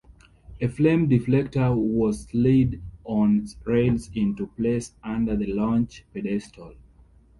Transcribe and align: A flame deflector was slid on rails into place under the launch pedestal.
A 0.59 0.67
flame 0.67 1.07
deflector 1.07 1.75
was 1.75 2.21
slid 2.21 2.81
on 3.03 3.45
rails 3.65 4.09
into 4.15 4.47
place 4.47 4.95
under 5.03 5.35
the 5.37 5.53
launch 5.53 6.03
pedestal. 6.11 6.73